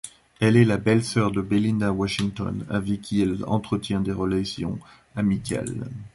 Elle 0.39 0.57
est 0.57 0.65
la 0.65 0.77
belle-soeur 0.77 1.29
de 1.31 1.41
Belinda 1.41 1.93
Washington 1.93 2.65
avec 2.71 3.01
qui 3.03 3.21
elle 3.21 3.45
entretient 3.45 4.01
des 4.01 4.11
relations 4.11 4.79
amicales. 5.15 5.89